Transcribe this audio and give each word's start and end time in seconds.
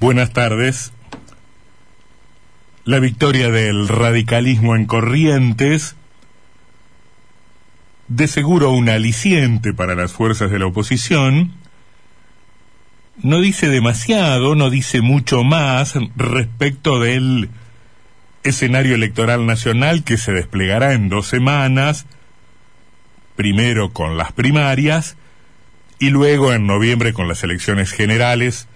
Buenas 0.00 0.32
tardes. 0.32 0.94
La 2.86 3.00
victoria 3.00 3.50
del 3.50 3.86
radicalismo 3.86 4.74
en 4.74 4.86
Corrientes, 4.86 5.94
de 8.08 8.26
seguro 8.26 8.70
un 8.70 8.88
aliciente 8.88 9.74
para 9.74 9.94
las 9.94 10.12
fuerzas 10.12 10.50
de 10.50 10.58
la 10.58 10.68
oposición, 10.68 11.52
no 13.22 13.42
dice 13.42 13.68
demasiado, 13.68 14.54
no 14.54 14.70
dice 14.70 15.02
mucho 15.02 15.44
más 15.44 15.92
respecto 16.16 16.98
del 16.98 17.50
escenario 18.42 18.94
electoral 18.94 19.44
nacional 19.44 20.02
que 20.02 20.16
se 20.16 20.32
desplegará 20.32 20.94
en 20.94 21.10
dos 21.10 21.26
semanas, 21.26 22.06
primero 23.36 23.92
con 23.92 24.16
las 24.16 24.32
primarias 24.32 25.18
y 25.98 26.08
luego 26.08 26.54
en 26.54 26.66
noviembre 26.66 27.12
con 27.12 27.28
las 27.28 27.44
elecciones 27.44 27.92
generales 27.92 28.66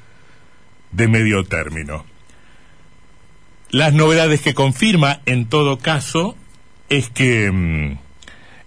de 0.94 1.08
medio 1.08 1.44
término. 1.44 2.04
Las 3.70 3.92
novedades 3.92 4.40
que 4.40 4.54
confirma, 4.54 5.20
en 5.26 5.46
todo 5.46 5.78
caso, 5.78 6.36
es 6.88 7.10
que 7.10 7.50
mm, 7.50 7.98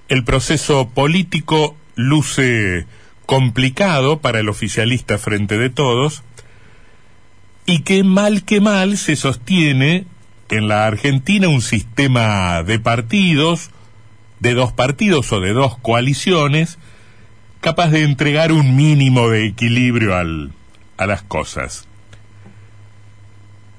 el 0.09 0.23
proceso 0.23 0.89
político 0.89 1.77
luce 1.95 2.85
complicado 3.25 4.19
para 4.19 4.39
el 4.39 4.49
oficialista 4.49 5.17
frente 5.17 5.57
de 5.57 5.69
todos 5.69 6.23
y 7.65 7.79
que 7.79 8.03
mal 8.03 8.43
que 8.43 8.61
mal 8.61 8.97
se 8.97 9.15
sostiene 9.15 10.05
en 10.49 10.67
la 10.67 10.87
Argentina 10.87 11.49
un 11.49 11.61
sistema 11.61 12.63
de 12.63 12.79
partidos, 12.79 13.71
de 14.39 14.53
dos 14.53 14.71
partidos 14.71 15.31
o 15.33 15.41
de 15.41 15.53
dos 15.53 15.77
coaliciones, 15.77 16.77
capaz 17.59 17.89
de 17.89 18.03
entregar 18.03 18.51
un 18.51 18.75
mínimo 18.75 19.29
de 19.29 19.45
equilibrio 19.45 20.15
a 20.15 21.05
las 21.05 21.21
cosas. 21.23 21.86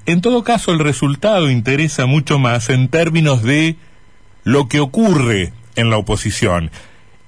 En 0.08 0.22
todo 0.22 0.42
caso, 0.42 0.72
el 0.72 0.78
resultado 0.78 1.50
interesa 1.50 2.06
mucho 2.06 2.38
más 2.38 2.70
en 2.70 2.88
términos 2.88 3.42
de 3.42 3.76
lo 4.42 4.66
que 4.66 4.80
ocurre 4.80 5.52
en 5.76 5.90
la 5.90 5.98
oposición. 5.98 6.70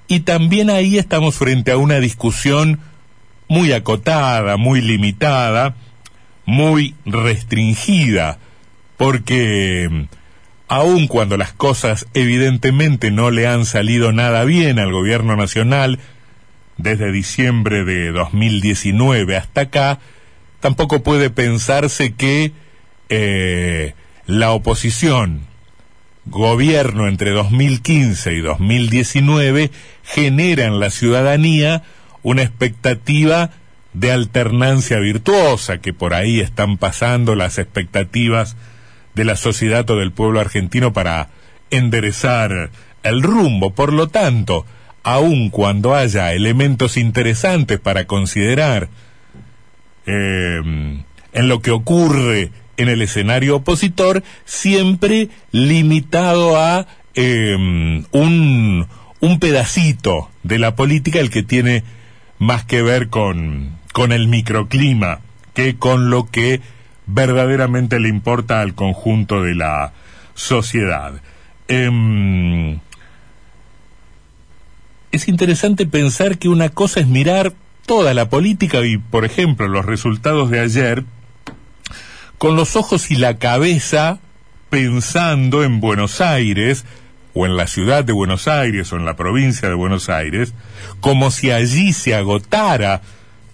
Y 0.09 0.21
también 0.21 0.71
ahí 0.71 0.97
estamos 0.97 1.35
frente 1.35 1.73
a 1.73 1.77
una 1.77 2.01
discusión 2.01 2.81
muy 3.49 3.73
acotada, 3.73 4.57
muy 4.57 4.81
limitada, 4.81 5.75
muy 6.47 6.95
restringida, 7.05 8.39
porque 8.97 10.07
aun 10.67 11.07
cuando 11.07 11.37
las 11.37 11.53
cosas 11.53 12.07
evidentemente 12.15 13.11
no 13.11 13.31
le 13.31 13.47
han 13.47 13.67
salido 13.67 14.11
nada 14.13 14.45
bien 14.45 14.79
al 14.79 14.91
gobierno 14.91 15.37
nacional 15.37 15.99
desde 16.79 17.13
diciembre 17.13 17.85
de 17.85 18.11
2019 18.11 19.37
hasta 19.37 19.61
acá, 19.61 19.99
tampoco 20.61 21.03
puede 21.03 21.29
pensarse 21.29 22.15
que 22.15 22.55
eh, 23.11 23.95
la 24.27 24.53
oposición, 24.53 25.41
gobierno 26.27 27.09
entre 27.09 27.33
2015 27.33 28.33
y 28.35 28.41
2019, 28.41 29.71
genera 30.05 30.65
en 30.65 30.79
la 30.79 30.91
ciudadanía 30.91 31.83
una 32.23 32.43
expectativa 32.43 33.51
de 33.93 34.13
alternancia 34.13 34.99
virtuosa, 35.01 35.79
que 35.79 35.93
por 35.93 36.15
ahí 36.15 36.41
están 36.41 36.79
pasando 36.79 37.35
las 37.35 37.59
expectativas 37.59 38.57
de 39.15 39.25
la 39.25 39.35
sociedad 39.35 39.89
o 39.91 39.97
del 39.97 40.13
pueblo 40.13 40.39
argentino 40.39 40.93
para 40.93 41.31
enderezar 41.71 42.71
el 43.03 43.23
rumbo. 43.23 43.75
Por 43.75 43.93
lo 43.93 44.07
tanto, 44.07 44.65
aun 45.03 45.51
cuando 45.51 45.97
haya 45.97 46.33
elementos 46.33 46.97
interesantes 46.97 47.81
para 47.81 48.07
considerar 48.07 48.89
eh, 50.07 50.61
en 51.33 51.49
lo 51.49 51.61
que 51.61 51.71
ocurre 51.73 52.51
en 52.81 52.89
el 52.89 53.03
escenario 53.03 53.57
opositor, 53.57 54.23
siempre 54.47 55.29
limitado 55.53 56.59
a 56.59 56.87
em, 57.15 58.05
un, 58.11 58.87
un 59.21 59.39
pedacito 59.39 60.31
de 60.43 60.59
la 60.59 60.75
política, 60.77 61.21
el 61.21 61.29
que 61.29 61.43
tiene 61.43 61.85
más 62.39 62.65
que 62.65 62.81
ver 62.81 63.09
con, 63.09 63.77
con 63.93 64.13
el 64.13 64.29
microclima 64.29 65.21
que 65.53 65.77
con 65.77 66.09
lo 66.09 66.31
que 66.31 66.63
verdaderamente 67.07 68.01
le 68.01 68.09
importa 68.09 68.63
al 68.63 68.75
conjunto 68.75 69.43
de 69.43 69.55
la 69.55 69.93
sociedad. 70.35 71.21
Em, 71.69 72.79
es 75.13 75.29
interesante 75.29 75.85
pensar 75.85 76.39
que 76.39 76.49
una 76.49 76.71
cosa 76.71 77.01
es 77.01 77.09
mirar 77.09 77.53
toda 77.85 78.15
la 78.15 78.31
política 78.31 78.81
y, 78.87 78.97
por 78.97 79.27
ejemplo, 79.27 79.69
los 79.69 79.85
resultados 79.85 80.49
de 80.49 80.61
ayer 80.61 81.05
con 82.41 82.57
los 82.57 82.75
ojos 82.75 83.11
y 83.11 83.17
la 83.17 83.37
cabeza 83.37 84.19
pensando 84.71 85.63
en 85.63 85.79
Buenos 85.79 86.23
Aires, 86.23 86.87
o 87.35 87.45
en 87.45 87.59
la 87.59 87.67
ciudad 87.67 88.03
de 88.03 88.15
Buenos 88.15 88.49
Aires, 88.49 88.91
o 88.95 88.97
en 88.97 89.05
la 89.05 89.15
provincia 89.15 89.69
de 89.69 89.75
Buenos 89.75 90.09
Aires, 90.09 90.55
como 91.01 91.31
si 91.31 91.51
allí 91.51 91.93
se 91.93 92.15
agotara 92.15 93.03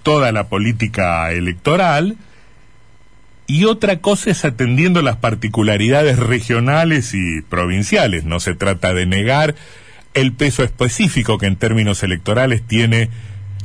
toda 0.05 0.31
la 0.31 0.47
política 0.49 1.33
electoral, 1.33 2.17
y 3.49 3.65
otra 3.65 3.99
cosa 3.99 4.31
es 4.31 4.45
atendiendo 4.45 5.03
las 5.03 5.17
particularidades 5.17 6.21
regionales 6.21 7.13
y 7.13 7.43
provinciales. 7.43 8.23
No 8.23 8.39
se 8.39 8.55
trata 8.55 8.95
de 8.95 9.05
negar 9.05 9.57
el 10.15 10.33
peso 10.33 10.63
específico 10.63 11.39
que 11.39 11.47
en 11.47 11.57
términos 11.57 12.05
electorales 12.05 12.63
tiene 12.65 13.11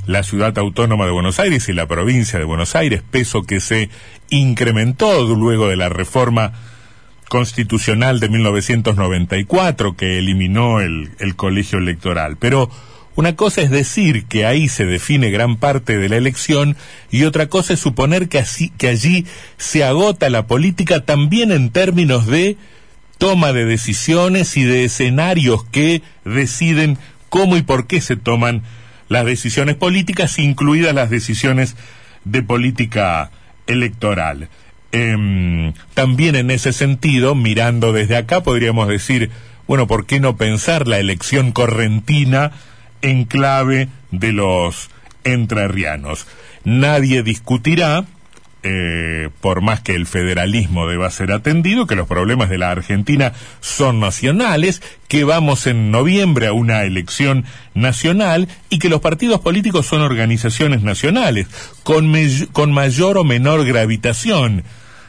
la 0.06 0.23
ciudad 0.23 0.57
autónoma 0.57 1.06
de 1.06 1.12
Buenos 1.12 1.39
Aires 1.39 1.69
y 1.69 1.73
la 1.73 1.88
provincia 1.88 2.39
de 2.39 2.45
Buenos 2.45 2.75
Aires, 2.75 3.03
peso 3.09 3.44
que 3.44 3.59
se 3.59 3.89
incrementó 4.29 5.23
luego 5.35 5.67
de 5.67 5.75
la 5.75 5.89
reforma 5.89 6.53
constitucional 7.29 8.19
de 8.19 8.29
1994 8.29 9.95
que 9.95 10.17
eliminó 10.17 10.81
el, 10.81 11.11
el 11.19 11.35
colegio 11.35 11.79
electoral. 11.79 12.38
Pero 12.38 12.69
una 13.16 13.35
cosa 13.35 13.61
es 13.61 13.69
decir 13.69 14.25
que 14.25 14.45
ahí 14.45 14.67
se 14.67 14.85
define 14.85 15.31
gran 15.31 15.57
parte 15.57 15.97
de 15.97 16.09
la 16.09 16.17
elección 16.17 16.78
y 17.09 17.23
otra 17.23 17.47
cosa 17.47 17.73
es 17.73 17.79
suponer 17.79 18.29
que, 18.29 18.40
así, 18.40 18.69
que 18.69 18.88
allí 18.88 19.25
se 19.57 19.84
agota 19.84 20.29
la 20.29 20.47
política 20.47 21.06
también 21.06 21.51
en 21.51 21.72
términos 21.72 22.25
de 22.25 22.57
toma 23.17 23.53
de 23.53 23.66
decisiones 23.66 24.57
y 24.57 24.63
de 24.63 24.85
escenarios 24.85 25.63
que 25.66 26.01
deciden 26.25 26.97
cómo 27.29 27.57
y 27.57 27.61
por 27.61 27.85
qué 27.85 28.01
se 28.01 28.16
toman 28.16 28.63
las 29.11 29.25
decisiones 29.25 29.75
políticas, 29.75 30.39
incluidas 30.39 30.95
las 30.95 31.09
decisiones 31.09 31.75
de 32.23 32.41
política 32.44 33.29
electoral. 33.67 34.47
Em, 34.94 35.73
también 35.94 36.38
en 36.38 36.49
ese 36.49 36.72
sentido, 36.72 37.35
mirando 37.35 37.91
desde 37.91 38.16
acá, 38.16 38.41
podríamos 38.41 38.88
decir, 38.88 39.29
bueno, 39.67 39.85
¿por 39.85 40.05
qué 40.05 40.22
no 40.22 40.38
pensar 40.38 40.88
la 40.88 40.97
elección 40.97 41.51
correntina 41.51 42.53
en 43.01 43.25
clave 43.25 43.89
de 44.11 44.31
los 44.31 44.89
entrerrianos? 45.25 46.25
Nadie 46.63 47.22
discutirá 47.22 48.05
eh, 48.63 49.29
por 49.41 49.61
más 49.61 49.81
que 49.81 49.95
el 49.95 50.05
federalismo 50.05 50.88
deba 50.88 51.09
ser 51.09 51.31
atendido, 51.31 51.88
que 51.88 51.95
los 51.95 52.07
problemas 52.07 52.49
de 52.49 52.59
la 52.59 52.69
Argentina 52.69 53.33
son 53.59 53.99
nacionales, 53.99 54.83
que 55.07 55.23
vamos 55.23 55.66
en 55.66 55.89
noviembre 55.89 56.47
a 56.47 56.53
una 56.53 56.83
elección 56.83 57.45
nacional 57.73 58.47
y 58.69 58.77
que 58.77 58.89
los 58.89 59.01
partidos 59.01 59.39
políticos 59.39 59.88
son 59.88 60.01
organizaciones 60.01 60.83
nacionales, 60.83 61.47
con, 61.83 62.13
con 62.51 62.72
mayor 62.72 63.17
o 63.17 63.23
menor 63.23 63.66
gravitación 63.66 64.63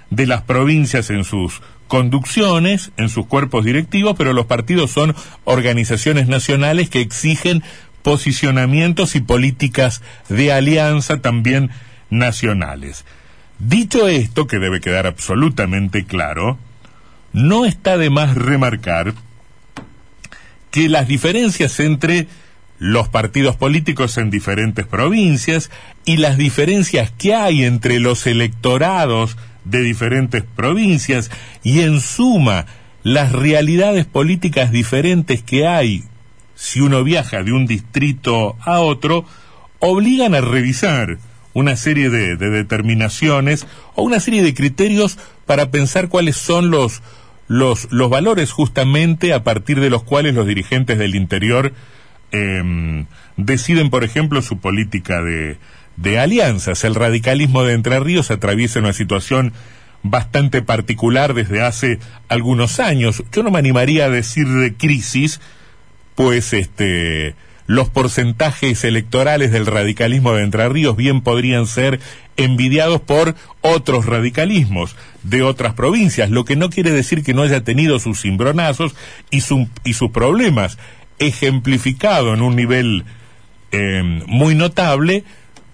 de 0.09 0.27
las 0.27 0.43
provincias 0.43 1.11
en 1.11 1.25
sus 1.25 1.61
conducciones, 1.89 2.91
en 2.97 3.11
sus 3.11 3.27
cuerpos 3.27 3.67
directivos, 3.67 4.15
pero 4.17 4.33
los 4.33 4.47
partidos 4.47 4.91
son 4.91 5.15
organizaciones 5.45 6.27
nacionales 6.27 6.89
que 6.89 7.01
exigen 7.01 7.63
posicionamientos 8.03 9.15
y 9.15 9.21
políticas 9.21 10.01
de 10.31 10.53
alianza 10.53 11.21
también 11.21 11.71
nacionales. 12.09 13.05
Dicho 13.65 14.09
esto, 14.09 14.49
que 14.49 14.59
debe 14.59 14.81
quedar 14.81 15.07
absolutamente 15.07 16.05
claro, 16.05 16.59
no 17.33 17.65
está 17.65 17.97
de 17.97 18.11
más 18.11 18.35
remarcar 18.35 19.15
que 20.73 20.89
las 20.89 21.07
diferencias 21.07 21.79
entre 21.79 22.27
los 22.81 23.09
partidos 23.09 23.55
políticos 23.55 24.19
en 24.19 24.31
diferentes 24.31 24.85
provincias 24.85 25.71
y 26.05 26.17
las 26.17 26.39
diferencias 26.39 27.13
que 27.13 27.37
hay 27.37 27.63
entre 27.63 28.01
los 28.01 28.27
electorados 28.27 29.37
de 29.65 29.81
diferentes 29.83 30.43
provincias 30.43 31.31
y 31.63 31.83
en 31.83 32.01
suma 32.01 32.67
las 33.05 33.31
realidades 33.31 34.07
políticas 34.07 34.73
diferentes 34.73 35.41
que 35.41 35.69
hay 35.69 36.03
si 36.57 36.81
uno 36.81 37.05
viaja 37.05 37.45
de 37.45 37.53
un 37.53 37.67
distrito 37.67 38.57
a 38.61 38.81
otro, 38.81 39.25
obligan 39.79 40.35
a 40.35 40.41
revisar 40.41 41.19
una 41.55 41.77
serie 41.77 42.11
de, 42.11 42.37
determinaciones 42.37 43.67
o 43.95 44.03
una 44.03 44.21
serie 44.21 44.43
de 44.43 44.55
criterios 44.55 45.19
para 45.47 45.71
pensar 45.71 46.09
cuáles 46.09 46.37
son 46.37 46.71
los, 46.71 47.03
los, 47.49 47.89
los 47.91 48.11
valores 48.11 48.51
justamente 48.53 49.33
a 49.33 49.45
partir 49.45 49.81
de 49.81 49.91
los 49.91 50.03
cuales 50.03 50.35
los 50.35 50.47
dirigentes 50.47 50.99
del 50.99 51.15
interior 51.15 51.73
em, 52.31 53.07
deciden, 53.37 53.91
por 53.91 54.05
ejemplo, 54.05 54.41
su 54.43 54.59
política 54.59 55.23
de, 55.23 55.59
de 55.97 56.19
alianzas. 56.19 56.85
El 56.85 56.95
radicalismo 56.95 57.65
de 57.65 57.75
Entre 57.75 57.99
Ríos 58.01 58.31
atraviesa 58.31 58.81
una 58.81 58.93
situación 58.93 59.53
bastante 60.03 60.63
particular 60.63 61.35
desde 61.35 61.63
hace 61.63 61.99
algunos 62.29 62.81
años. 62.81 63.23
Yo 63.33 63.43
no 63.43 63.51
me 63.51 63.59
animaría 63.59 64.07
a 64.07 64.11
decir 64.11 64.49
de 64.49 64.75
crisis, 64.75 65.41
pues 66.15 66.53
este 66.53 67.35
los 67.67 67.89
porcentajes 67.89 68.85
electorales 68.85 69.53
del 69.53 69.67
radicalismo 69.67 70.33
de 70.33 70.43
Entre 70.43 70.69
Ríos 70.69 70.97
bien 70.97 71.21
podrían 71.21 71.67
ser 71.67 72.01
envidiados 72.37 73.01
por 73.01 73.35
otros 73.61 74.07
radicalismos 74.07 74.97
de 75.23 75.43
otras 75.43 75.75
provincias, 75.75 76.31
lo 76.31 76.45
que 76.45 76.57
no 76.57 76.71
quiere 76.71 76.91
decir 76.91 77.23
que 77.23 77.35
no 77.35 77.43
haya 77.43 77.63
tenido 77.63 77.99
sus 77.99 78.23
cimbronazos 78.23 78.95
y, 79.31 79.43
y 79.85 79.95
sus 79.95 80.11
problemas, 80.11 80.79
ejemplificado 81.19 82.35
en 82.35 82.43
un 82.43 82.57
nivel 82.57 83.05
eh, 83.71 84.03
muy 84.27 84.55
notable 84.55 85.25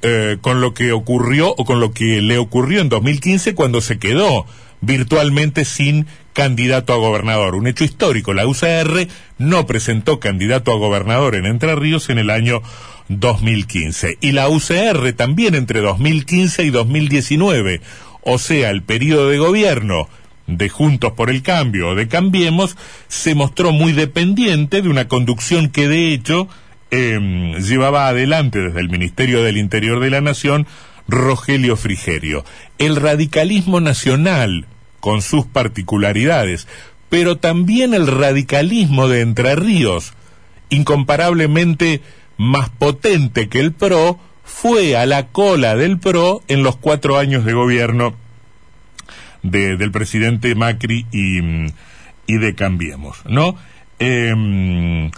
eh, 0.03 0.39
con 0.41 0.61
lo 0.61 0.75
que 0.75 0.93
ocurrió 0.93 1.55
o 1.57 1.65
con 1.65 1.81
lo 1.81 1.93
que 1.93 2.23
le 2.23 2.39
ocurrió 2.39 2.81
en 2.81 2.89
2015 2.89 3.55
cuando 3.57 3.81
se 3.81 3.99
quedó 3.99 4.47
virtualmente 4.81 5.65
sin 5.65 6.07
candidato 6.39 6.93
a 6.93 6.99
gobernador. 6.99 7.57
Un 7.57 7.67
hecho 7.67 7.83
histórico. 7.83 8.33
La 8.33 8.47
UCR 8.47 9.09
no 9.39 9.67
presentó 9.67 10.21
candidato 10.21 10.71
a 10.71 10.79
gobernador 10.79 11.35
en 11.35 11.47
Entre 11.47 11.75
Ríos 11.75 12.11
en 12.11 12.19
el 12.19 12.31
año 12.31 12.63
2015. 13.09 14.19
Y 14.21 14.31
la 14.31 14.49
UCR 14.49 15.13
también 15.15 15.57
entre 15.57 15.81
2015 15.81 16.63
y 16.63 16.71
2019, 16.71 17.81
o 18.23 18.39
sea, 18.39 18.71
el 18.71 18.85
periodo 18.85 19.29
de 19.29 19.39
gobierno 19.39 20.09
de 20.47 20.69
Juntos 20.69 21.11
por 21.15 21.29
el 21.29 21.43
Cambio 21.43 21.89
o 21.89 21.95
de 21.97 22.07
Cambiemos, 22.07 22.77
se 23.09 23.35
mostró 23.35 23.73
muy 23.73 23.91
dependiente 23.91 24.81
de 24.81 24.89
una 24.89 25.09
conducción 25.09 25.71
que 25.71 25.89
de 25.89 26.15
hecho 26.15 26.47
eh, 26.93 27.19
llevaba 27.61 28.07
adelante 28.07 28.61
desde 28.61 28.79
el 28.79 28.91
Ministerio 28.91 29.43
del 29.43 29.57
Interior 29.57 29.99
de 29.99 30.11
la 30.11 30.21
Nación 30.21 30.69
Rogelio 31.09 31.77
Frigerio. 31.77 32.45
El 32.79 32.95
radicalismo 32.95 33.81
nacional, 33.81 34.67
con 35.01 35.23
sus 35.23 35.47
particularidades, 35.47 36.67
pero 37.09 37.37
también 37.37 37.95
el 37.95 38.07
radicalismo 38.07 39.09
de 39.09 39.21
Entre 39.23 39.55
Ríos, 39.57 40.13
incomparablemente 40.71 42.03
más 42.37 42.69
potente 42.71 43.49
que 43.49 43.61
el 43.61 43.73
PRO, 43.73 44.19
fue 44.45 44.97
a 44.97 45.07
la 45.07 45.29
cola 45.29 45.77
del 45.77 45.99
PRO 45.99 46.43
en 46.49 46.63
los 46.63 46.77
cuatro 46.77 47.19
años 47.19 47.45
de 47.45 47.53
gobierno 47.53 48.15
de, 49.43 49.77
del 49.77 49.91
presidente 49.91 50.55
Macri 50.55 51.07
y, 51.13 51.41
de 52.27 52.55
Cambiemos, 52.55 53.19
¿no? 53.27 53.57
Eh, 53.99 55.11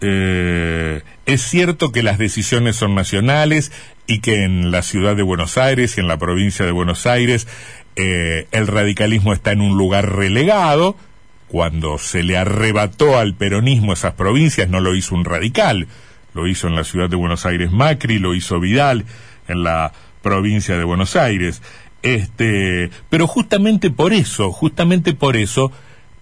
eh, 0.00 1.02
es 1.26 1.42
cierto 1.42 1.92
que 1.92 2.02
las 2.02 2.18
decisiones 2.18 2.76
son 2.76 2.94
nacionales 2.94 3.72
y 4.06 4.20
que 4.20 4.44
en 4.44 4.70
la 4.70 4.82
ciudad 4.82 5.16
de 5.16 5.22
Buenos 5.22 5.56
Aires 5.56 5.96
y 5.96 6.00
en 6.00 6.08
la 6.08 6.18
provincia 6.18 6.66
de 6.66 6.72
Buenos 6.72 7.06
Aires 7.06 7.48
eh, 7.96 8.48
el 8.50 8.66
radicalismo 8.66 9.32
está 9.32 9.52
en 9.52 9.60
un 9.60 9.76
lugar 9.76 10.16
relegado. 10.16 10.96
Cuando 11.48 11.98
se 11.98 12.22
le 12.22 12.36
arrebató 12.36 13.18
al 13.18 13.34
peronismo 13.34 13.92
esas 13.92 14.14
provincias 14.14 14.68
no 14.68 14.80
lo 14.80 14.94
hizo 14.94 15.14
un 15.14 15.24
radical, 15.24 15.86
lo 16.32 16.48
hizo 16.48 16.66
en 16.66 16.74
la 16.74 16.84
ciudad 16.84 17.08
de 17.08 17.16
Buenos 17.16 17.46
Aires 17.46 17.70
Macri, 17.70 18.18
lo 18.18 18.34
hizo 18.34 18.58
Vidal 18.58 19.04
en 19.46 19.62
la 19.62 19.92
provincia 20.22 20.76
de 20.76 20.84
Buenos 20.84 21.14
Aires. 21.14 21.62
Este, 22.02 22.90
pero 23.08 23.26
justamente 23.26 23.90
por 23.90 24.12
eso, 24.12 24.50
justamente 24.50 25.14
por 25.14 25.36
eso, 25.36 25.70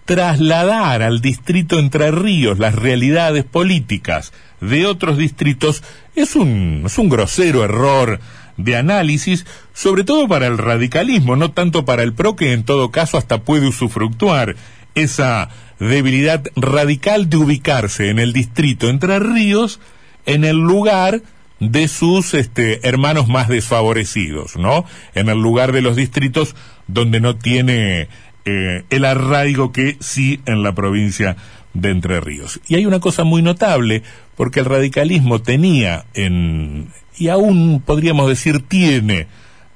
trasladar 0.05 1.01
al 1.01 1.21
distrito 1.21 1.79
Entre 1.79 2.11
Ríos 2.11 2.59
las 2.59 2.75
realidades 2.75 3.45
políticas 3.45 4.33
de 4.61 4.85
otros 4.85 5.17
distritos 5.17 5.83
es 6.15 6.35
un, 6.35 6.83
es 6.85 6.97
un 6.97 7.09
grosero 7.09 7.63
error 7.63 8.19
de 8.57 8.75
análisis, 8.75 9.45
sobre 9.73 10.03
todo 10.03 10.27
para 10.27 10.47
el 10.47 10.57
radicalismo, 10.57 11.35
no 11.35 11.51
tanto 11.51 11.85
para 11.85 12.03
el 12.03 12.13
PRO, 12.13 12.35
que 12.35 12.53
en 12.53 12.63
todo 12.63 12.91
caso 12.91 13.17
hasta 13.17 13.41
puede 13.41 13.67
usufructuar 13.67 14.55
esa 14.95 15.49
debilidad 15.79 16.43
radical 16.55 17.29
de 17.29 17.37
ubicarse 17.37 18.09
en 18.09 18.19
el 18.19 18.33
distrito 18.33 18.89
Entre 18.89 19.19
Ríos, 19.19 19.79
en 20.25 20.45
el 20.45 20.57
lugar 20.57 21.21
de 21.59 21.87
sus 21.87 22.33
este, 22.33 22.87
hermanos 22.87 23.27
más 23.27 23.47
desfavorecidos, 23.47 24.55
¿no? 24.57 24.85
En 25.15 25.29
el 25.29 25.39
lugar 25.39 25.71
de 25.71 25.81
los 25.81 25.95
distritos 25.95 26.55
donde 26.87 27.21
no 27.21 27.37
tiene 27.37 28.07
eh, 28.45 28.83
el 28.89 29.05
arraigo 29.05 29.71
que 29.71 29.97
sí 29.99 30.41
en 30.45 30.63
la 30.63 30.73
provincia 30.73 31.37
de 31.73 31.89
Entre 31.89 32.19
Ríos. 32.19 32.59
Y 32.67 32.75
hay 32.75 32.85
una 32.85 32.99
cosa 32.99 33.23
muy 33.23 33.41
notable, 33.41 34.03
porque 34.35 34.59
el 34.59 34.65
radicalismo 34.65 35.41
tenía 35.41 36.05
en, 36.13 36.89
y 37.17 37.29
aún 37.29 37.81
podríamos 37.85 38.27
decir 38.27 38.61
tiene, 38.67 39.27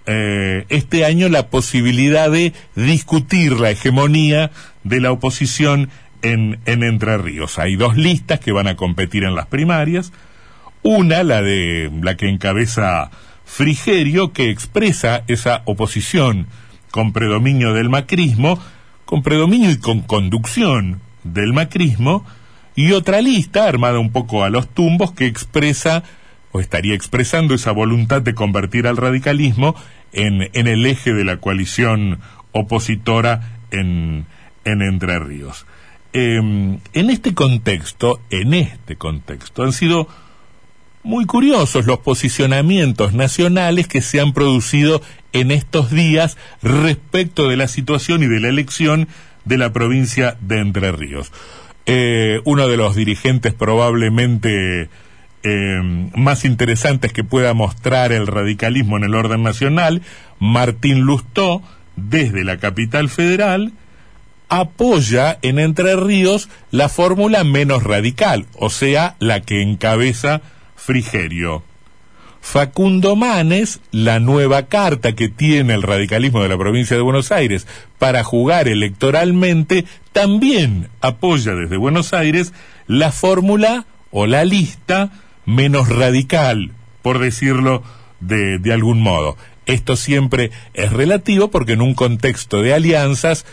eh, 0.05 0.65
este 0.69 1.05
año 1.05 1.27
la 1.29 1.47
posibilidad 1.47 2.31
de 2.31 2.53
discutir 2.75 3.59
la 3.59 3.71
hegemonía 3.71 4.51
de 4.83 5.01
la 5.01 5.11
oposición 5.11 5.89
en, 6.21 6.59
en 6.65 6.83
Entre 6.83 7.17
Ríos. 7.17 7.59
Hay 7.59 7.75
dos 7.75 7.97
listas 7.97 8.39
que 8.39 8.51
van 8.51 8.67
a 8.67 8.75
competir 8.75 9.23
en 9.23 9.35
las 9.35 9.47
primarias. 9.47 10.13
Una, 10.81 11.23
la 11.23 11.41
de 11.41 11.91
la 12.01 12.15
que 12.15 12.29
encabeza 12.29 13.11
Frigerio, 13.45 14.33
que 14.33 14.49
expresa 14.49 15.23
esa 15.27 15.61
oposición 15.65 16.47
con 16.91 17.13
predominio 17.13 17.73
del 17.73 17.89
macrismo, 17.89 18.59
con 19.05 19.23
predominio 19.23 19.71
y 19.71 19.77
con 19.77 20.01
conducción 20.01 21.01
del 21.23 21.53
macrismo, 21.53 22.25
y 22.75 22.91
otra 22.91 23.21
lista, 23.21 23.65
armada 23.65 23.99
un 23.99 24.11
poco 24.11 24.43
a 24.43 24.49
los 24.49 24.69
tumbos, 24.69 25.11
que 25.11 25.25
expresa 25.25 26.03
estaría 26.59 26.95
expresando 26.95 27.53
esa 27.53 27.71
voluntad 27.71 28.21
de 28.21 28.33
convertir 28.33 28.87
al 28.87 28.97
radicalismo 28.97 29.75
en, 30.11 30.49
en 30.53 30.67
el 30.67 30.85
eje 30.85 31.13
de 31.13 31.23
la 31.23 31.37
coalición 31.37 32.19
opositora 32.51 33.59
en, 33.71 34.25
en 34.65 34.81
Entre 34.81 35.19
Ríos. 35.19 35.65
Em, 36.13 36.79
en 36.93 37.09
este 37.09 37.33
contexto, 37.33 38.21
en 38.29 38.53
este 38.53 38.95
contexto, 38.95 39.63
han 39.63 39.73
sido 39.73 40.07
muy 41.03 41.25
curiosos 41.25 41.85
los 41.85 41.99
posicionamientos 41.99 43.13
nacionales 43.13 43.87
que 43.87 44.01
se 44.01 44.19
han 44.19 44.33
producido 44.33 45.01
en 45.31 45.51
estos 45.51 45.91
días 45.91 46.37
respecto 46.61 47.47
de 47.47 47.57
la 47.57 47.67
situación 47.67 48.23
y 48.23 48.27
de 48.27 48.39
la 48.39 48.49
elección 48.49 49.07
de 49.45 49.57
la 49.57 49.71
provincia 49.71 50.37
de 50.41 50.59
Entre 50.59 50.91
Ríos. 50.91 51.31
Eh, 51.85 52.41
uno 52.43 52.67
de 52.67 52.75
los 52.75 52.95
dirigentes 52.95 53.53
probablemente 53.53 54.89
eh, 55.43 56.09
más 56.15 56.45
interesantes 56.45 57.13
que 57.13 57.23
pueda 57.23 57.53
mostrar 57.53 58.11
el 58.11 58.27
radicalismo 58.27 58.97
en 58.97 59.03
el 59.03 59.15
orden 59.15 59.43
nacional, 59.43 60.01
Martín 60.39 61.01
Lustó, 61.01 61.61
desde 61.95 62.43
la 62.43 62.57
capital 62.57 63.09
federal, 63.09 63.73
apoya 64.49 65.37
en 65.41 65.59
Entre 65.59 65.95
Ríos 65.95 66.49
la 66.71 66.89
fórmula 66.89 67.43
menos 67.43 67.83
radical, 67.83 68.45
o 68.55 68.69
sea, 68.69 69.15
la 69.19 69.41
que 69.41 69.61
encabeza 69.61 70.41
Frigerio. 70.75 71.63
Facundo 72.39 73.17
Manes, 73.17 73.81
la 73.91 74.21
nueva 74.21 74.67
carta 74.67 75.13
que 75.13 75.27
tiene 75.27 75.73
el 75.73 75.83
radicalismo 75.83 76.41
de 76.41 76.49
la 76.49 76.57
provincia 76.57 76.95
de 76.95 77.01
Buenos 77.01 77.31
Aires 77.33 77.67
para 77.99 78.23
jugar 78.23 78.69
electoralmente, 78.69 79.83
también 80.13 80.87
apoya 81.01 81.55
desde 81.55 81.75
Buenos 81.75 82.13
Aires 82.13 82.53
la 82.87 83.11
fórmula 83.11 83.85
o 84.11 84.27
la 84.27 84.45
lista 84.45 85.11
menos 85.47 85.89
radical, 85.89 86.73
por 87.01 87.17
decirlo 87.17 87.81
de, 88.19 88.59
de 88.59 88.73
algún 88.73 89.01
modo. 89.01 89.35
Esto 89.65 89.95
siempre 89.95 90.51
es 90.75 90.93
relativo 90.93 91.49
porque 91.49 91.73
en 91.73 91.81
un 91.81 91.95
contexto 91.95 92.61
de 92.61 92.75
alianzas 92.75 93.45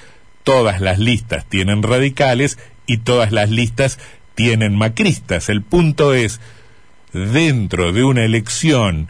todas 0.43 0.83
las 0.83 0.99
listas 0.99 1.47
tienen 1.47 1.83
radicales 1.83 2.59
y 2.87 2.99
todas 2.99 3.33
las 3.33 3.49
listas 3.49 3.99
tienen 4.35 4.77
macristas. 4.77 5.49
El 5.49 5.63
punto 5.63 6.13
es 6.13 6.41
dentro 7.13 7.93
de 7.93 8.05
una 8.05 8.25
elección 8.25 9.09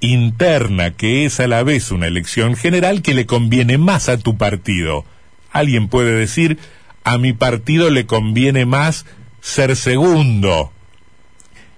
interna 0.00 0.90
que 0.92 1.24
es 1.24 1.38
a 1.40 1.46
la 1.46 1.62
vez 1.62 1.92
una 1.92 2.06
elección 2.06 2.56
general 2.56 3.02
que 3.02 3.14
le 3.14 3.26
conviene 3.26 3.78
más 3.78 4.08
a 4.08 4.18
tu 4.18 4.36
partido. 4.36 5.04
Alguien 5.52 5.88
puede 5.88 6.12
decir, 6.12 6.58
a 7.04 7.18
mi 7.18 7.32
partido 7.32 7.90
le 7.90 8.06
conviene 8.06 8.66
más 8.66 9.06
ser 9.40 9.76
segundo. 9.76 10.72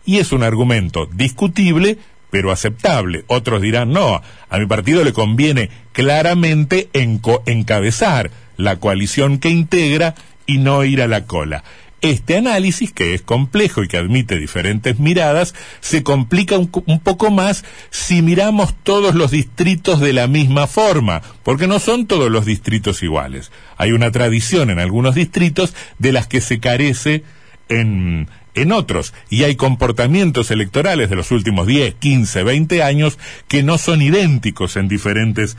Y 0.04 0.18
es 0.18 0.32
un 0.32 0.42
argumento 0.42 1.06
discutible, 1.06 1.98
pero 2.30 2.50
aceptable. 2.50 3.24
Otros 3.28 3.62
dirán, 3.62 3.92
no, 3.92 4.20
a 4.48 4.58
mi 4.58 4.66
partido 4.66 5.04
le 5.04 5.12
conviene 5.12 5.70
claramente 5.92 6.90
encabezar 6.92 8.30
la 8.56 8.80
coalición 8.80 9.38
que 9.38 9.50
integra 9.50 10.14
y 10.46 10.58
no 10.58 10.84
ir 10.84 11.00
a 11.00 11.08
la 11.08 11.26
cola. 11.26 11.64
Este 12.04 12.36
análisis, 12.36 12.92
que 12.92 13.14
es 13.14 13.22
complejo 13.22 13.82
y 13.82 13.88
que 13.88 13.96
admite 13.96 14.36
diferentes 14.36 14.98
miradas, 14.98 15.54
se 15.80 16.02
complica 16.02 16.58
un, 16.58 16.68
poco 17.02 17.30
más 17.30 17.64
si 17.88 18.20
miramos 18.20 18.74
todos 18.82 19.14
los 19.14 19.30
distritos 19.30 20.00
de 20.00 20.12
la 20.12 20.26
misma 20.26 20.66
forma, 20.66 21.22
porque 21.42 21.66
no 21.66 21.78
son 21.78 22.06
todos 22.06 22.30
los 22.30 22.44
distritos 22.44 23.02
iguales. 23.02 23.52
Hay 23.78 23.92
una 23.92 24.10
tradición 24.10 24.68
en 24.68 24.80
algunos 24.80 25.14
distritos 25.14 25.72
de 25.98 26.12
las 26.12 26.26
que 26.26 26.42
se 26.42 26.60
carece 26.60 27.24
en, 27.70 28.28
en 28.54 28.72
otros. 28.72 29.14
Y 29.30 29.44
hay 29.44 29.56
comportamientos 29.56 30.50
electorales 30.50 31.10
de 31.10 31.16
los 31.16 31.30
últimos 31.30 31.66
10, 31.66 31.94
15, 31.94 32.42
20 32.42 32.82
años 32.82 33.18
que 33.48 33.62
no 33.62 33.78
son 33.78 34.02
idénticos 34.02 34.76
en 34.76 34.88
diferentes 34.88 35.56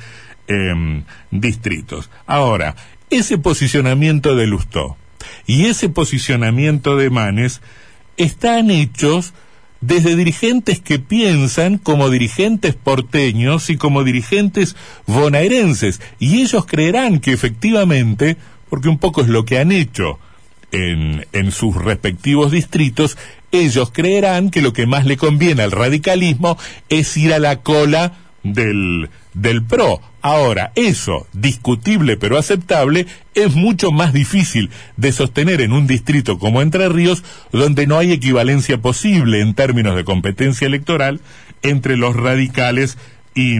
em, 0.48 1.04
distritos. 1.32 2.10
Ahora, 2.26 2.76
ese 3.10 3.38
posicionamiento 3.38 4.36
de 4.36 4.48
Lustó 4.48 4.98
y 5.46 5.66
ese 5.66 5.90
posicionamiento 5.90 6.98
de 6.98 7.10
Manes 7.10 7.62
están 8.18 8.72
hechos 8.72 9.34
desde 9.82 10.16
dirigentes 10.16 10.80
que 10.80 11.00
piensan 11.00 11.78
como 11.78 12.10
dirigentes 12.10 12.76
porteños 12.76 13.70
y 13.70 13.78
como 13.78 14.04
dirigentes 14.04 14.76
bonaerenses. 15.06 16.02
Y 16.18 16.42
ellos 16.42 16.66
creerán 16.66 17.20
que 17.20 17.34
efectivamente, 17.34 18.38
porque 18.70 18.90
un 18.90 18.98
poco 18.98 19.22
es 19.22 19.28
lo 19.28 19.46
que 19.46 19.60
han 19.60 19.72
hecho 19.72 20.20
en, 20.72 21.26
en 21.32 21.52
sus 21.52 21.76
respectivos 21.76 22.52
distritos, 22.52 23.18
ellos 23.52 23.92
creerán 23.92 24.50
que 24.50 24.62
lo 24.62 24.74
que 24.74 24.86
más 24.86 25.06
le 25.06 25.18
conviene 25.18 25.64
al 25.64 25.72
radicalismo 25.72 26.58
es 26.90 27.16
ir 27.18 27.34
a 27.34 27.40
la 27.40 27.62
cola 27.62 28.14
del, 28.44 29.10
del 29.34 29.64
PRO. 29.64 30.02
Ahora, 30.22 30.72
eso, 30.76 31.28
discutible 31.34 32.18
pero 32.18 32.38
aceptable, 32.38 33.06
es 33.34 33.56
mucho 33.56 33.92
más 33.92 34.14
difícil 34.14 34.70
de 34.98 35.12
sostener 35.12 35.62
en 35.62 35.72
un 35.72 35.88
distrito 35.88 36.40
como 36.40 36.62
Entre 36.62 36.90
Ríos, 36.90 37.24
donde 37.52 37.88
no 37.88 37.98
hay 37.98 38.12
equivalencia 38.12 38.80
posible 38.80 39.42
en 39.42 39.54
términos 39.54 39.96
de 39.96 40.04
competencia 40.04 40.68
electoral 40.68 41.20
entre 41.62 41.98
los 41.98 42.16
radicales 42.16 42.98
y, 43.34 43.58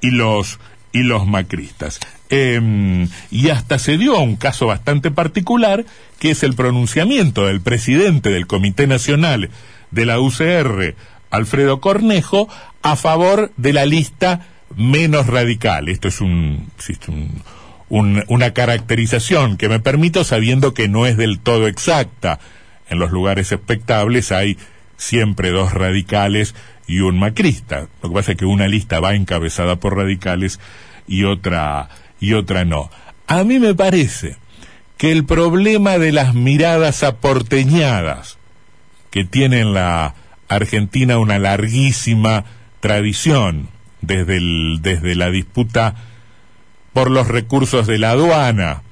y 0.00 0.10
los 0.10 0.58
y 0.94 1.02
los 1.02 1.26
macristas. 1.26 1.98
Em, 2.30 3.08
y 3.30 3.50
hasta 3.50 3.78
se 3.78 3.98
dio 3.98 4.18
un 4.18 4.36
caso 4.36 4.68
bastante 4.68 5.10
particular, 5.10 5.84
que 6.20 6.30
es 6.30 6.42
el 6.44 6.54
pronunciamiento 6.54 7.46
del 7.46 7.60
presidente 7.60 8.30
del 8.30 8.46
Comité 8.46 8.86
Nacional 8.86 9.50
de 9.90 10.06
la 10.06 10.20
UCR, 10.20 10.94
Alfredo 11.30 11.80
Cornejo, 11.80 12.48
a 12.82 12.94
favor 12.94 13.52
de 13.56 13.72
la 13.72 13.86
lista 13.86 14.46
menos 14.76 15.26
radical. 15.26 15.88
Esto 15.88 16.06
es 16.06 16.20
un, 16.20 16.70
una 17.88 18.54
caracterización 18.54 19.56
que 19.56 19.68
me 19.68 19.80
permito 19.80 20.22
sabiendo 20.22 20.74
que 20.74 20.88
no 20.88 21.06
es 21.06 21.16
del 21.16 21.40
todo 21.40 21.66
exacta. 21.66 22.38
En 22.88 23.00
los 23.00 23.10
lugares 23.10 23.50
expectables 23.50 24.30
hay 24.30 24.58
siempre 24.96 25.50
dos 25.50 25.72
radicales 25.72 26.54
y 26.86 27.00
un 27.00 27.18
macrista. 27.18 27.88
Lo 28.02 28.10
que 28.10 28.14
pasa 28.14 28.32
es 28.32 28.38
que 28.38 28.44
una 28.44 28.68
lista 28.68 29.00
va 29.00 29.14
encabezada 29.14 29.76
por 29.76 29.96
radicales 29.96 30.60
y 31.06 31.24
otra 31.24 31.88
y 32.20 32.34
otra 32.34 32.64
no. 32.64 32.90
A 33.26 33.44
mí 33.44 33.58
me 33.58 33.74
parece 33.74 34.36
que 34.96 35.12
el 35.12 35.24
problema 35.24 35.98
de 35.98 36.12
las 36.12 36.34
miradas 36.34 37.02
aporteñadas 37.02 38.38
que 39.10 39.24
tiene 39.24 39.60
en 39.60 39.74
la 39.74 40.14
Argentina 40.48 41.18
una 41.18 41.38
larguísima 41.38 42.44
tradición 42.80 43.68
desde, 44.00 44.36
el, 44.36 44.78
desde 44.82 45.14
la 45.14 45.30
disputa 45.30 45.94
por 46.92 47.10
los 47.10 47.28
recursos 47.28 47.86
de 47.86 47.98
la 47.98 48.10
aduana, 48.10 48.82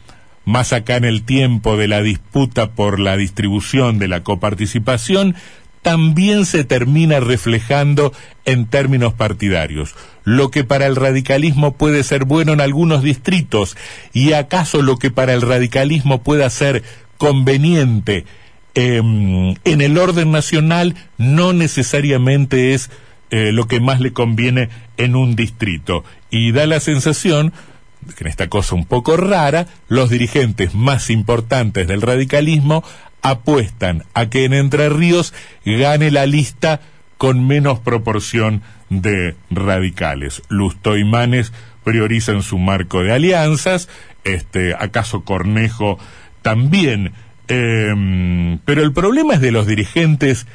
más 0.44 0.72
acá 0.72 0.96
en 0.96 1.04
el 1.04 1.22
tiempo 1.22 1.76
de 1.76 1.88
la 1.88 2.02
disputa 2.02 2.72
por 2.72 2.98
la 2.98 3.16
distribución 3.16 3.98
de 3.98 4.08
la 4.08 4.22
coparticipación, 4.22 5.36
también 5.82 6.46
se 6.46 6.64
termina 6.64 7.20
reflejando 7.20 8.12
en 8.44 8.66
términos 8.66 9.12
partidarios. 9.12 9.94
Lo 10.24 10.50
que 10.50 10.64
para 10.64 10.86
el 10.86 10.96
radicalismo 10.96 11.76
puede 11.76 12.04
ser 12.04 12.24
bueno 12.24 12.52
en 12.52 12.60
algunos 12.60 13.02
distritos 13.02 13.76
y 14.12 14.32
acaso 14.32 14.80
lo 14.80 14.98
que 14.98 15.10
para 15.10 15.34
el 15.34 15.42
radicalismo 15.42 16.22
pueda 16.22 16.48
ser 16.50 16.84
conveniente 17.18 18.24
em, 18.74 19.54
en 19.64 19.80
el 19.80 19.98
orden 19.98 20.30
nacional 20.30 20.94
no 21.18 21.52
necesariamente 21.52 22.74
es 22.74 22.90
eh, 23.30 23.50
lo 23.52 23.66
que 23.66 23.80
más 23.80 24.00
le 24.00 24.12
conviene 24.12 24.68
en 24.96 25.16
un 25.16 25.34
distrito. 25.34 26.04
Y 26.30 26.52
da 26.52 26.66
la 26.66 26.80
sensación 26.80 27.52
que 28.16 28.24
en 28.24 28.28
esta 28.28 28.48
cosa 28.48 28.74
un 28.74 28.84
poco 28.84 29.16
rara, 29.16 29.66
los 29.88 30.10
dirigentes 30.10 30.74
más 30.74 31.10
importantes 31.10 31.86
del 31.86 32.02
radicalismo 32.02 32.84
apuestan 33.22 34.04
a 34.14 34.28
que 34.28 34.44
en 34.44 34.52
Entre 34.52 34.88
Ríos 34.88 35.32
gane 35.64 36.10
la 36.10 36.26
lista 36.26 36.80
con 37.16 37.46
menos 37.46 37.78
proporción 37.78 38.62
de 38.90 39.36
radicales. 39.50 40.42
Lusto 40.48 40.96
y 40.96 41.04
Manes 41.04 41.52
priorizan 41.84 42.42
su 42.42 42.58
marco 42.58 43.02
de 43.02 43.12
alianzas, 43.12 43.88
este, 44.24 44.74
acaso 44.74 45.24
Cornejo 45.24 45.98
también. 46.42 47.12
Em, 47.48 48.58
pero 48.64 48.82
el 48.82 48.92
problema 48.92 49.34
es 49.34 49.40
de 49.40 49.52
los 49.52 49.66
dirigentes 49.66 50.46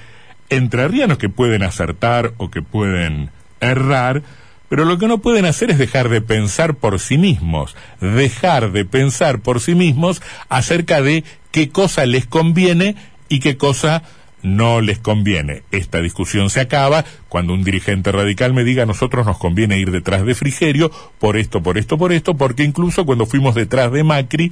entrerrianos 0.49 1.17
que 1.17 1.29
pueden 1.29 1.63
acertar 1.63 2.33
o 2.37 2.49
que 2.49 2.61
pueden 2.61 3.29
errar, 3.59 4.23
pero 4.69 4.85
lo 4.85 4.97
que 4.97 5.07
no 5.07 5.19
pueden 5.19 5.45
hacer 5.45 5.71
es 5.71 5.77
dejar 5.77 6.09
de 6.09 6.21
pensar 6.21 6.75
por 6.75 6.99
sí 6.99 7.17
mismos, 7.17 7.75
dejar 8.01 8.71
de 8.71 8.85
pensar 8.85 9.39
por 9.39 9.61
sí 9.61 9.75
mismos 9.75 10.21
acerca 10.49 11.01
de 11.01 11.23
qué 11.57 11.69
cosa 11.69 12.05
les 12.05 12.27
conviene 12.27 12.95
y 13.29 13.39
qué 13.39 13.57
cosa 13.57 14.03
no 14.43 14.79
les 14.79 14.99
conviene. 14.99 15.63
Esta 15.71 16.01
discusión 16.01 16.51
se 16.51 16.59
acaba 16.59 17.03
cuando 17.29 17.55
un 17.55 17.63
dirigente 17.63 18.11
radical 18.11 18.53
me 18.53 18.63
diga 18.63 18.83
a 18.83 18.85
nosotros 18.85 19.25
nos 19.25 19.39
conviene 19.39 19.79
ir 19.79 19.89
detrás 19.89 20.23
de 20.23 20.35
Frigerio 20.35 20.91
por 21.17 21.35
esto, 21.35 21.63
por 21.63 21.79
esto, 21.79 21.97
por 21.97 22.13
esto, 22.13 22.37
porque 22.37 22.63
incluso 22.63 23.07
cuando 23.07 23.25
fuimos 23.25 23.55
detrás 23.55 23.91
de 23.91 24.03
Macri 24.03 24.51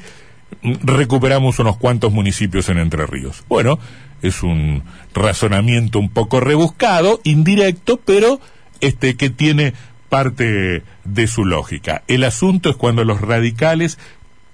recuperamos 0.64 1.60
unos 1.60 1.78
cuantos 1.78 2.12
municipios 2.12 2.70
en 2.70 2.80
Entre 2.80 3.06
Ríos. 3.06 3.44
Bueno, 3.48 3.78
es 4.24 4.42
un 4.42 4.82
razonamiento 5.14 6.00
un 6.00 6.10
poco 6.10 6.40
rebuscado, 6.40 7.22
indirecto, 7.24 8.00
pero 8.04 8.40
este 8.82 9.16
que 9.16 9.30
tiene 9.30 9.74
parte 10.10 10.82
de 11.04 11.28
su 11.28 11.46
lógica. 11.46 12.02
El 12.08 12.24
asunto 12.24 12.72
es 12.72 12.76
cuando 12.76 13.04
los 13.04 13.22
radicales 13.22 14.00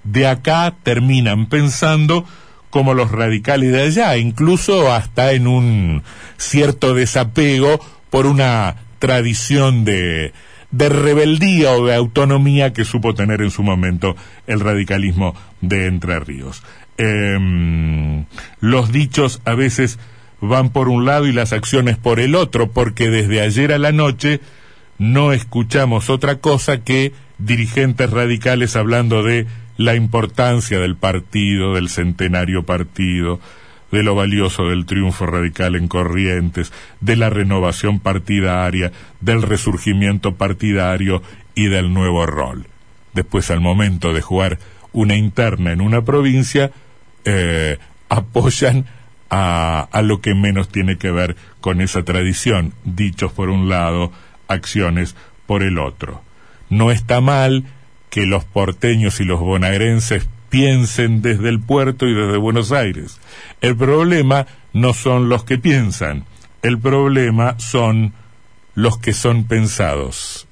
de 0.04 0.28
acá 0.28 0.76
terminan 0.84 1.48
pensando 1.48 2.26
como 2.70 2.94
los 2.94 3.12
radicales 3.12 3.72
de 3.72 3.82
allá, 3.82 4.18
incluso 4.18 4.92
hasta 4.94 5.34
en 5.34 5.48
un 5.48 6.04
cierto 6.38 6.96
desapego 6.96 7.80
por 8.10 8.26
una 8.26 8.78
tradición 9.00 9.84
de, 9.84 10.34
de 10.72 10.90
rebeldía 10.90 11.72
o 11.72 11.86
de 11.86 11.96
autonomía 11.96 12.74
que 12.74 12.86
supo 12.86 13.14
tener 13.14 13.42
en 13.42 13.52
su 13.52 13.62
momento 13.62 14.16
el 14.48 14.62
radicalismo 14.62 15.36
de 15.60 15.88
Entre 15.88 16.20
Ríos. 16.20 16.64
Em, 16.98 18.26
los 18.60 18.92
dichos 18.92 19.42
a 19.46 19.54
veces 19.54 20.00
van 20.40 20.70
por 20.70 20.88
un 20.88 21.06
lado 21.06 21.28
y 21.28 21.34
las 21.34 21.54
acciones 21.54 21.98
por 21.98 22.20
el 22.20 22.36
otro, 22.36 22.72
porque 22.72 23.10
desde 23.10 23.42
ayer 23.42 23.74
a 23.74 23.80
la 23.80 23.92
noche 23.92 24.40
no 24.98 25.34
escuchamos 25.34 26.10
otra 26.10 26.40
cosa 26.40 26.84
que 26.84 27.14
dirigentes 27.38 28.10
radicales 28.10 28.76
hablando 28.76 29.24
de 29.24 29.48
la 29.84 29.96
importancia 29.96 30.80
del 30.80 30.96
partido, 30.96 31.74
del 31.74 31.90
centenario 31.90 32.64
partido, 32.64 33.40
de 33.92 34.04
lo 34.04 34.16
valioso 34.16 34.68
del 34.68 34.86
triunfo 34.86 35.26
radical 35.26 35.76
en 35.76 35.88
Corrientes, 35.88 36.72
de 37.02 37.16
la 37.16 37.30
renovación 37.30 38.00
partidaria, 38.00 38.92
del 39.20 39.42
resurgimiento 39.42 40.36
partidario 40.36 41.22
y 41.56 41.68
del 41.68 41.94
nuevo 41.94 42.26
rol. 42.26 42.68
Después, 43.14 43.52
al 43.52 43.60
momento 43.60 44.14
de 44.14 44.22
jugar 44.22 44.60
una 44.94 45.16
interna 45.16 45.72
en 45.72 45.82
una 45.82 46.04
provincia, 46.04 46.72
eh, 47.26 47.78
apoyan 48.08 48.86
a, 49.30 49.88
a 49.92 50.02
lo 50.02 50.22
que 50.22 50.36
menos 50.36 50.70
tiene 50.70 50.98
que 50.98 51.12
ver 51.12 51.36
con 51.60 51.82
esa 51.82 52.04
tradición, 52.04 52.74
dichos 52.86 53.32
por 53.34 53.50
un 53.50 53.68
lado, 53.68 54.12
acciones 54.48 55.16
por 55.48 55.64
el 55.64 55.80
otro. 55.80 56.22
No 56.70 56.92
está 56.92 57.20
mal 57.20 57.66
que 58.12 58.28
los 58.28 58.44
porteños 58.44 59.20
y 59.22 59.24
los 59.24 59.40
bonaerenses 59.40 60.30
piensen 60.50 61.22
desde 61.24 61.50
el 61.50 61.62
puerto 61.62 62.06
y 62.06 62.14
desde 62.14 62.38
Buenos 62.38 62.72
Aires. 62.72 63.20
El 63.62 63.76
problema 63.76 64.46
no 64.74 64.94
son 64.94 65.30
los 65.30 65.46
que 65.46 65.58
piensan, 65.58 66.26
el 66.62 66.78
problema 66.78 67.58
son 67.58 68.14
los 68.76 69.00
que 69.00 69.14
son 69.14 69.46
pensados. 69.46 70.48